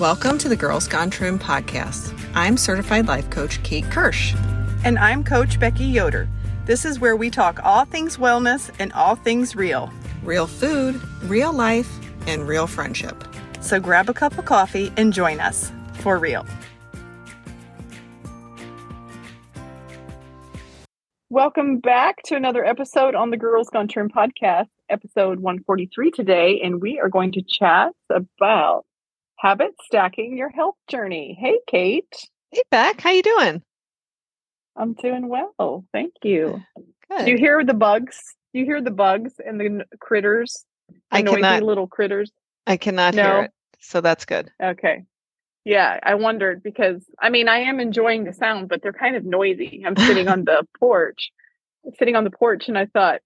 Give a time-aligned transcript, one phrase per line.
[0.00, 2.18] Welcome to the Girls Gone Trim podcast.
[2.34, 4.34] I'm certified life coach Kate Kirsch.
[4.82, 6.26] And I'm Coach Becky Yoder.
[6.64, 9.92] This is where we talk all things wellness and all things real.
[10.24, 13.22] Real food, real life, and real friendship.
[13.60, 16.46] So grab a cup of coffee and join us for real.
[21.28, 26.80] Welcome back to another episode on the Girls Gone Trim podcast, episode 143 today, and
[26.80, 28.86] we are going to chat about
[29.40, 31.36] habit stacking your health journey.
[31.40, 32.12] Hey, Kate.
[32.50, 33.00] Hey, Beck.
[33.00, 33.62] How you doing?
[34.76, 35.84] I'm doing well.
[35.92, 36.62] Thank you.
[37.08, 37.24] Good.
[37.24, 38.18] Do you hear the bugs?
[38.52, 40.64] Do you hear the bugs and the critters?
[40.88, 42.30] The I noisy cannot- little critters.
[42.66, 43.22] I cannot No.
[43.22, 43.50] hear it,
[43.80, 44.50] so that's good.
[44.62, 45.04] Okay.
[45.64, 49.24] Yeah, I wondered because I mean I am enjoying the sound, but they're kind of
[49.24, 49.82] noisy.
[49.86, 51.30] I'm sitting on the porch,
[51.98, 53.20] sitting on the porch, and I thought,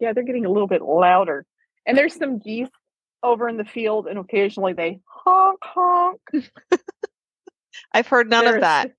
[0.00, 1.44] yeah, they're getting a little bit louder.
[1.86, 2.68] And there's some geese
[3.22, 6.20] over in the field, and occasionally they honk honk.
[7.92, 8.92] I've heard none of that.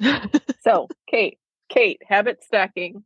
[0.62, 3.02] So, Kate, Kate, habit stacking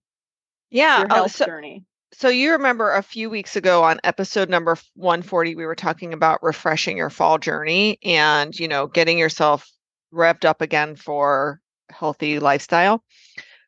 [0.72, 0.98] yeah.
[0.98, 1.84] your oh, health so, journey.
[2.12, 6.42] so you remember a few weeks ago on episode number 140, we were talking about
[6.42, 9.70] refreshing your fall journey and, you know, getting yourself
[10.12, 11.60] revved up again for
[11.90, 13.04] healthy lifestyle.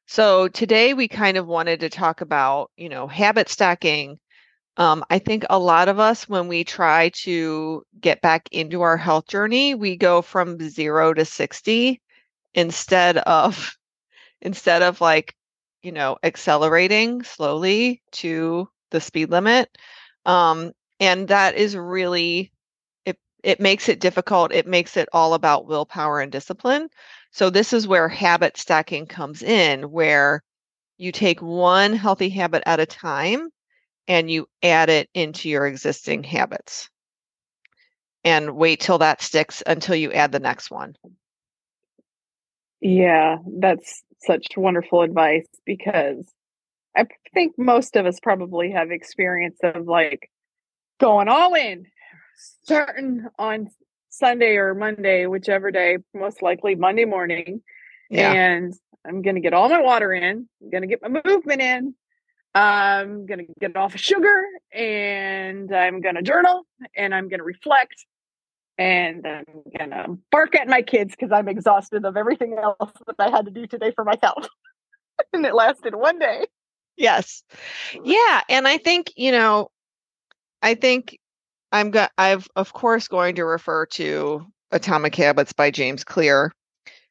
[0.07, 4.19] So today we kind of wanted to talk about, you know, habit stacking.
[4.77, 8.97] Um, I think a lot of us, when we try to get back into our
[8.97, 12.01] health journey, we go from zero to 60
[12.55, 13.77] instead of
[14.43, 15.35] instead of like,
[15.83, 19.69] you know, accelerating slowly to the speed limit.
[20.27, 22.53] Um, and that is really
[23.07, 24.53] it it makes it difficult.
[24.53, 26.89] It makes it all about willpower and discipline.
[27.33, 30.43] So this is where habit stacking comes in, where
[30.99, 33.51] you take one healthy habit at a time
[34.07, 36.89] and you add it into your existing habits.
[38.25, 40.97] And wait till that sticks until you add the next one.
[42.81, 46.25] Yeah, that's such wonderful advice because
[46.97, 50.31] I think most of us probably have experience of like
[51.01, 51.87] going all in,
[52.63, 53.69] starting on
[54.11, 57.63] Sunday or Monday, whichever day, most likely Monday morning.
[58.11, 58.33] Yeah.
[58.33, 58.73] And
[59.07, 61.95] I'm going to get all my water in, I'm going to get my movement in.
[62.55, 64.43] I'm going to get off of sugar
[64.73, 66.63] and I'm going to journal
[66.97, 68.07] and I'm going to reflect
[68.79, 69.45] and I'm
[69.79, 73.51] gonna bark at my kids because I'm exhausted of everything else that I had to
[73.51, 74.49] do today for myself.
[75.33, 76.47] and it lasted one day.
[76.97, 77.43] Yes.
[78.03, 79.71] Yeah, and I think, you know,
[80.63, 81.19] I think
[81.73, 86.53] I'm go- I've of course going to refer to Atomic Habits by James Clear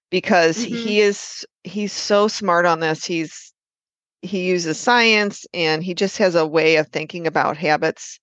[0.10, 0.68] because Mhm.
[0.68, 3.06] he is he's so smart on this.
[3.06, 3.53] He's
[4.24, 8.20] he uses science and he just has a way of thinking about habits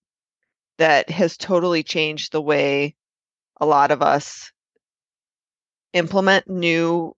[0.79, 2.97] that has totally changed the way
[3.61, 4.53] a lot of us
[5.93, 7.15] implement new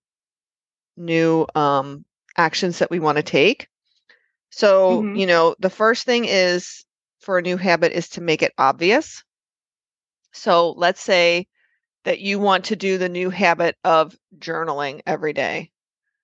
[0.96, 2.04] new um
[2.36, 3.68] actions that we want to take.
[4.50, 5.12] So, Mhm.
[5.12, 6.84] you know, the first thing is
[7.20, 9.22] for a new habit is to make it obvious.
[10.32, 11.46] So, let's say
[12.04, 15.72] that you want to do the new habit of journaling every day.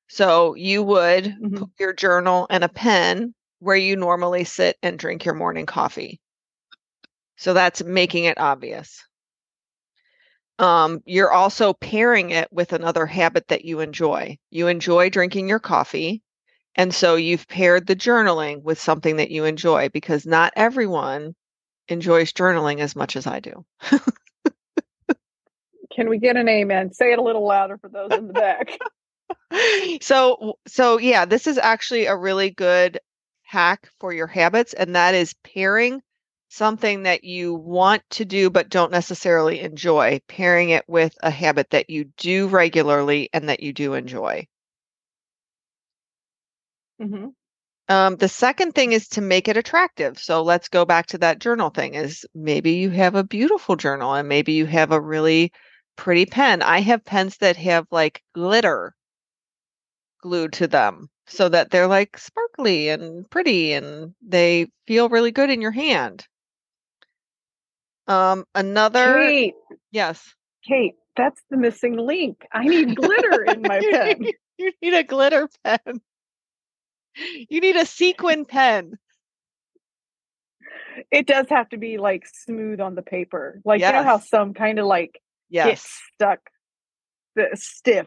[0.08, 1.54] So, you would Mhm.
[1.54, 6.20] put your journal and a pen where you normally sit and drink your morning coffee.
[7.36, 9.04] So, that's making it obvious.
[10.58, 14.38] Um, you're also pairing it with another habit that you enjoy.
[14.50, 16.22] You enjoy drinking your coffee.
[16.76, 21.34] And so you've paired the journaling with something that you enjoy because not everyone
[21.88, 23.64] enjoys journaling as much as I do.
[25.94, 26.92] Can we get an amen?
[26.92, 28.78] Say it a little louder for those in the back.
[30.00, 33.00] so so yeah, this is actually a really good
[33.42, 36.02] hack for your habits and that is pairing
[36.50, 41.70] something that you want to do but don't necessarily enjoy, pairing it with a habit
[41.70, 44.46] that you do regularly and that you do enjoy.
[47.00, 47.26] hmm
[47.88, 50.18] Um, the second thing is to make it attractive.
[50.18, 54.14] So let's go back to that journal thing is maybe you have a beautiful journal
[54.14, 55.52] and maybe you have a really
[55.96, 56.62] pretty pen.
[56.62, 58.94] I have pens that have like glitter
[60.20, 65.50] glued to them so that they're like sparkly and pretty and they feel really good
[65.50, 66.26] in your hand.
[68.06, 69.54] Um, another Kate,
[69.90, 70.34] yes.
[70.66, 72.46] Kate, that's the missing link.
[72.52, 74.26] I need glitter in my pen.
[74.56, 76.00] You need a glitter pen.
[77.48, 78.98] You need a sequin pen.
[81.10, 83.60] It does have to be like smooth on the paper.
[83.64, 84.28] Like you know how Yes.
[84.28, 85.20] some kind of like
[85.52, 86.00] get Yes.
[86.14, 86.40] stuck
[87.36, 88.06] the stiff.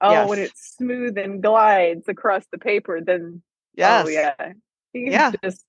[0.00, 0.50] Oh, when Yes.
[0.50, 3.42] it's smooth and glides across the paper, then
[3.74, 4.06] Yes.
[4.06, 4.34] oh yeah.
[4.92, 5.32] You can Yeah.
[5.42, 5.64] just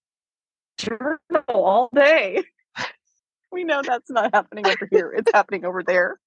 [0.78, 2.44] journal all day.
[3.52, 5.12] we know that's not happening over here.
[5.16, 6.20] It's happening over there.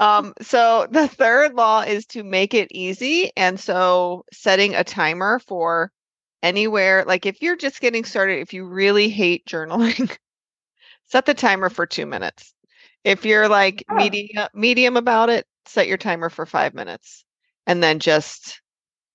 [0.00, 3.30] Um, so the third law is to make it easy.
[3.36, 5.92] And so setting a timer for
[6.42, 10.16] anywhere, like if you're just getting started, if you really hate journaling,
[11.06, 12.52] set the timer for two minutes.
[13.04, 13.94] If you're like Oh.
[13.94, 17.24] medium medium about it, set your timer for five minutes.
[17.66, 18.60] And then just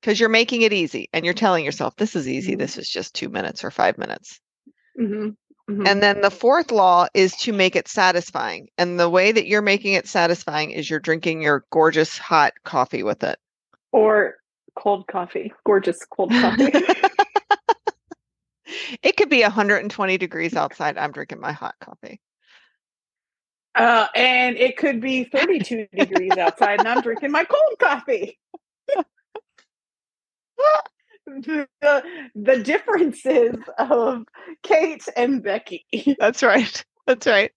[0.01, 2.59] because you're making it easy and you're telling yourself this is easy, Mhm.
[2.59, 4.39] this is just two minutes or five minutes.
[4.99, 5.35] Mhm,
[5.69, 5.87] mhm.
[5.87, 8.69] And then the fourth law is to make it satisfying.
[8.77, 13.03] And the way that you're making it satisfying is you're drinking your gorgeous hot coffee
[13.03, 13.39] with it.
[13.91, 14.35] or
[14.75, 16.71] cold coffee, gorgeous cold coffee.
[19.01, 20.97] it could be 120 degrees outside.
[20.97, 22.19] I'm drinking my hot coffee.
[23.77, 28.39] Uh, and it could be 32 degrees outside, and I'm drinking my cold coffee.
[31.27, 31.67] the,
[32.35, 34.23] the differences of
[34.63, 35.85] Kate and Becky.
[36.19, 36.83] That's right.
[37.05, 37.51] That's right.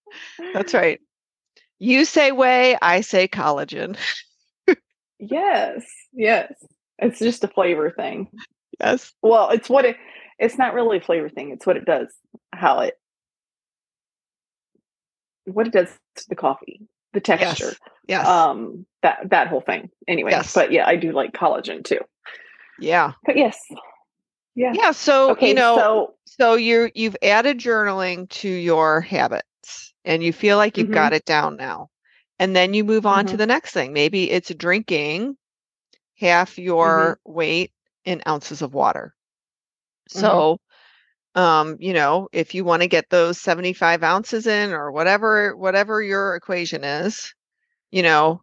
[0.53, 1.01] That's right.
[1.79, 3.97] You say whey, I say collagen.
[5.19, 6.53] Yes, yes.
[6.99, 8.29] It's just a flavor thing.
[8.81, 9.13] Yes.
[9.23, 9.97] Well, it's what it.
[10.39, 11.51] It's not really a flavor thing.
[11.51, 12.09] It's what it does.
[12.53, 12.95] How it.
[15.53, 16.81] What it does to the coffee,
[17.13, 17.77] the texture,
[18.09, 18.25] Yes.
[18.25, 18.27] Yes.
[18.29, 19.91] um, that that whole thing.
[20.09, 20.55] Anyway, Yes.
[20.55, 22.01] but yeah, I do like collagen too.
[22.79, 23.13] yeah.
[23.25, 23.59] But yes,
[24.55, 24.73] yeah.
[24.75, 24.93] Yeah.
[24.93, 30.33] So, Okay, you know, so so you're you've added journaling to your habits and you
[30.33, 30.95] feel like you've Mhm.
[30.95, 31.89] got it down now
[32.39, 33.39] and then you move on to Mhm.
[33.39, 35.37] the next thing maybe it's drinking
[36.19, 37.33] half your Mm-hmm.
[37.33, 37.73] weight
[38.05, 39.15] in ounces of water
[40.09, 40.59] so
[41.35, 46.03] um you know if you want to get those 75 ounces in or whatever whatever
[46.03, 47.35] your equation is
[47.91, 48.43] you know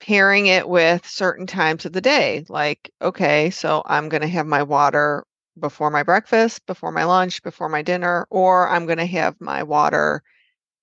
[0.00, 4.46] pairing it with certain times of the day like okay so i'm going to have
[4.46, 5.24] my water
[5.60, 9.62] before my breakfast before my lunch before my dinner or i'm going to have my
[9.62, 10.22] water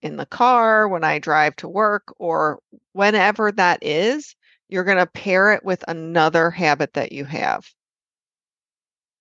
[0.01, 2.59] in the car when i drive to work or
[2.93, 4.35] whenever that is
[4.69, 7.65] you're going to pair it with another habit that you have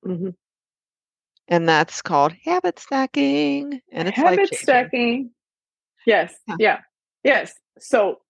[0.02, 0.32] Mhm.
[1.52, 5.30] And that's called habit stacking and it's habit stacking.
[6.06, 6.56] Yes, Yeah.
[6.58, 6.78] yeah,
[7.24, 7.52] yes.
[7.78, 8.20] So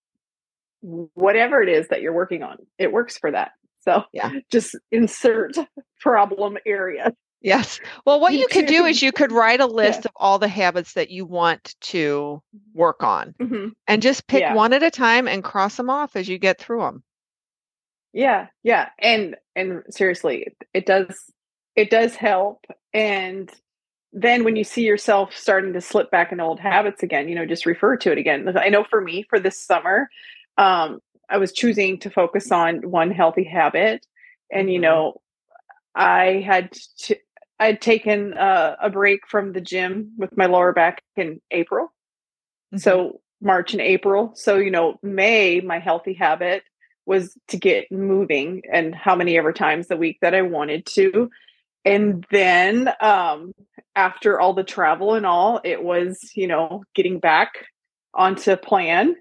[0.81, 3.53] whatever it is that you're working on, it works for that.
[3.83, 4.33] So Yeah.
[4.51, 5.57] just insert
[6.01, 7.15] problem area.
[7.41, 7.79] Yes.
[8.05, 10.95] Well, what you could do is you could write a list of all the habits
[10.95, 12.43] that you want to
[12.75, 13.71] work on Mhm.
[13.87, 14.55] and just pick Yeah.
[14.55, 17.05] one at a time and cross them off as you get through them.
[18.13, 21.32] Yeah, yeah, and and seriously, it, it does
[21.77, 22.65] it does help.
[22.93, 23.51] And
[24.13, 27.47] then when you see yourself starting to slip back into old habits again, you know,
[27.47, 28.47] just refer to it again.
[28.57, 30.09] I know for me, for this summer,
[30.59, 34.07] um, I was choosing to focus on one healthy habit,
[34.51, 34.83] and you Mhm.
[34.83, 35.21] know,
[35.95, 37.17] I had to,
[37.59, 41.93] I'd taken uh, a break from the gym with my lower back in April,
[42.73, 42.79] Mm-hmm.
[42.79, 44.33] so March and April.
[44.35, 46.63] So, you know, May, my healthy habit
[47.07, 51.31] was to get moving and how many ever times a week that I wanted to.
[51.85, 53.53] And then um
[53.95, 57.51] after all the travel and all, it was, you know, getting back
[58.15, 59.15] onto plan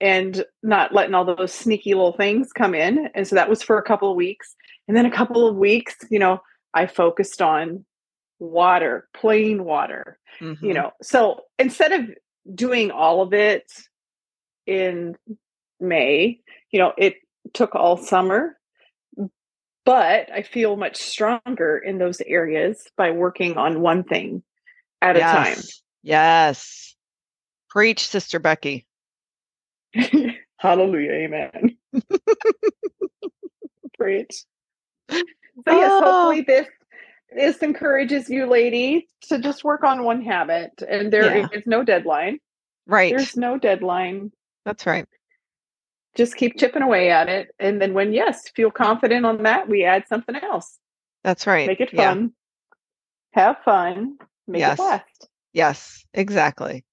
[0.00, 3.08] and not letting all those sneaky little things come in.
[3.14, 4.54] And so that was for a couple of weeks.
[4.88, 6.40] And then a couple of weeks, you know,
[6.74, 7.84] I focused on
[8.38, 10.74] water, plain water you Mhm.
[10.74, 12.10] know so instead of
[12.54, 13.64] doing all of it
[14.66, 15.16] in
[15.80, 16.38] may
[16.70, 17.14] you know it
[17.54, 18.58] took all summer
[19.86, 24.42] but i feel much stronger in those areas by working on one thing
[25.00, 25.30] at yes.
[25.30, 25.64] A time.
[26.02, 26.94] Yes.
[27.70, 28.86] Preach, Sister Becky.
[30.58, 31.76] hallelujah amen
[33.98, 34.44] preach
[35.10, 35.16] so
[35.66, 36.00] yes Oh.
[36.04, 36.66] hopefully this
[37.34, 41.60] this encourages you lady to just work on one habit and there is Yeah.
[41.66, 42.38] no deadline
[42.86, 43.10] Right.
[43.16, 44.32] there's no deadline
[44.64, 45.06] That's right.
[46.16, 49.84] Just keep chipping away at it and then when yes feel confident on that we
[49.84, 50.78] add something else
[51.24, 51.66] That's right.
[51.66, 52.14] make it Yeah.
[52.14, 52.32] fun
[53.32, 54.78] have fun make Yes.
[54.78, 56.84] it last Yes, exactly.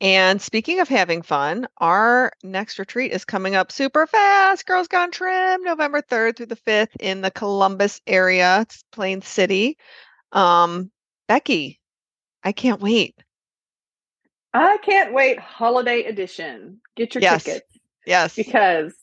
[0.00, 4.64] And speaking of having fun, our next retreat is coming up super fast.
[4.64, 8.60] Girls Gone Trim, November 3rd through the 5th in the Columbus area.
[8.60, 9.76] It's Plain City.
[10.30, 10.92] Um,
[11.26, 11.80] Becky,
[12.44, 13.16] I can't wait.
[14.54, 17.42] i can't wait holiday edition get your Yes.
[17.44, 17.69] tickets
[18.06, 18.34] Yes.
[18.34, 18.94] because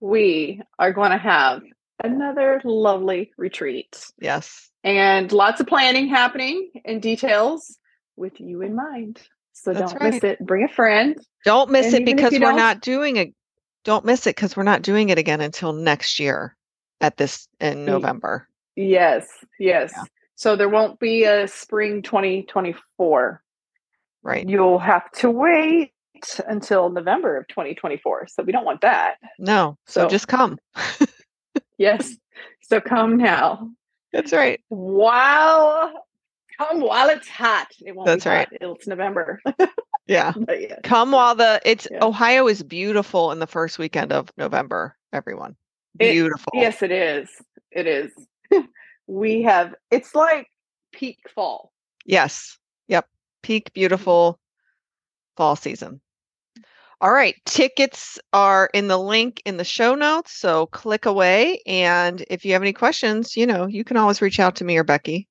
[0.00, 1.62] we are going to have
[2.02, 4.70] another lovely retreat Yes.
[4.82, 7.78] and lots of planning happening and details
[8.16, 9.20] with you in mind
[9.52, 12.80] so That's don't miss it bring a friend Don't miss And it because we're not
[12.80, 13.32] doing it.
[13.84, 16.56] Don't miss it because we're not doing it again until next year
[17.00, 18.48] at this in November.
[18.76, 19.26] yes
[19.58, 20.02] yes Yeah.
[20.34, 23.40] so there won't be a spring 2024
[24.22, 24.48] Right.
[24.48, 25.92] You'll have to wait
[26.38, 28.28] wait until November of 2024.
[28.28, 29.16] So we don't want that.
[29.38, 29.76] No.
[29.86, 30.58] So, So- just come.
[31.76, 32.14] Yes.
[32.62, 33.68] so come now.
[34.12, 34.60] That's right.
[34.68, 35.92] While
[36.56, 37.66] come while it's hot.
[37.84, 38.48] It won't That's be right.
[38.48, 38.76] hot.
[38.76, 39.40] It's November.
[40.06, 40.34] Yeah.
[40.50, 40.76] yeah.
[40.84, 42.04] Come while the it's Yeah.
[42.04, 45.56] Ohio is beautiful in the first weekend of November, everyone.
[45.98, 46.52] It- Beautiful.
[46.54, 47.28] Yes, it is.
[47.72, 48.12] It is.
[49.06, 50.46] we have it's like
[50.92, 51.72] peak fall.
[52.04, 52.58] Yes.
[52.88, 53.08] Yep.
[53.42, 54.38] Peak beautiful
[55.36, 56.00] fall season.
[57.04, 57.36] All right.
[57.44, 60.32] Tickets are in the link in the show notes.
[60.32, 61.60] So click away.
[61.66, 64.78] And if you have any questions, you know, you can always reach out to me
[64.78, 65.28] or Becky.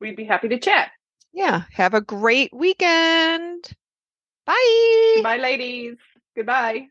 [0.00, 0.92] We'd be happy to chat.
[1.34, 1.64] Yeah.
[1.74, 3.70] Have a great weekend.
[4.46, 5.20] Bye.
[5.22, 5.98] Bye, ladies.
[6.34, 6.86] Goodbye.